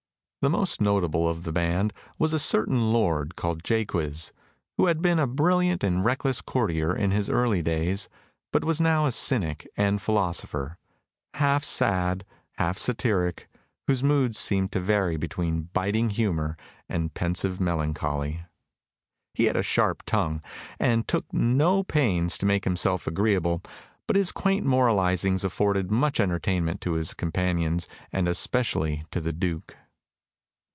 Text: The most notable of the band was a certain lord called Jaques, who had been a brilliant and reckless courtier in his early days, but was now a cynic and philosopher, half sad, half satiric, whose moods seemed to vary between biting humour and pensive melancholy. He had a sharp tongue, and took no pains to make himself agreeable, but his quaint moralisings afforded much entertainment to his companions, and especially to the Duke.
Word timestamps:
The 0.43 0.49
most 0.49 0.81
notable 0.81 1.29
of 1.29 1.43
the 1.43 1.51
band 1.51 1.93
was 2.17 2.33
a 2.33 2.39
certain 2.39 2.91
lord 2.91 3.35
called 3.35 3.63
Jaques, 3.63 4.33
who 4.75 4.87
had 4.87 4.99
been 4.99 5.19
a 5.19 5.27
brilliant 5.27 5.83
and 5.83 6.03
reckless 6.03 6.41
courtier 6.41 6.95
in 6.95 7.11
his 7.11 7.29
early 7.29 7.61
days, 7.61 8.09
but 8.51 8.63
was 8.65 8.81
now 8.81 9.05
a 9.05 9.11
cynic 9.11 9.67
and 9.77 10.01
philosopher, 10.01 10.79
half 11.35 11.63
sad, 11.63 12.25
half 12.53 12.79
satiric, 12.79 13.47
whose 13.85 14.01
moods 14.03 14.39
seemed 14.39 14.71
to 14.71 14.79
vary 14.79 15.15
between 15.15 15.69
biting 15.73 16.09
humour 16.09 16.57
and 16.89 17.13
pensive 17.13 17.61
melancholy. 17.61 18.43
He 19.35 19.43
had 19.45 19.55
a 19.55 19.61
sharp 19.61 20.01
tongue, 20.07 20.41
and 20.79 21.07
took 21.07 21.31
no 21.31 21.83
pains 21.83 22.39
to 22.39 22.47
make 22.47 22.63
himself 22.63 23.05
agreeable, 23.05 23.61
but 24.07 24.15
his 24.15 24.31
quaint 24.31 24.65
moralisings 24.65 25.43
afforded 25.43 25.91
much 25.91 26.19
entertainment 26.19 26.81
to 26.81 26.93
his 26.93 27.13
companions, 27.13 27.87
and 28.11 28.27
especially 28.27 29.03
to 29.11 29.19
the 29.21 29.33
Duke. 29.33 29.77